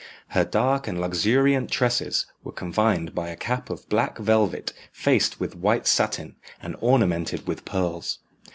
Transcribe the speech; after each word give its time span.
Her 0.29 0.43
dark 0.43 0.87
and 0.87 0.99
luxuriant 0.99 1.69
tresses 1.69 2.25
were 2.43 2.51
confined 2.51 3.13
by 3.13 3.29
a 3.29 3.35
cap 3.35 3.69
of 3.69 3.87
black 3.87 4.17
velvet 4.17 4.73
faced 4.91 5.39
with 5.39 5.55
white 5.55 5.85
satin, 5.85 6.37
and 6.59 6.75
ornamented 6.79 7.45
with 7.45 7.65
pearls. 7.65 8.17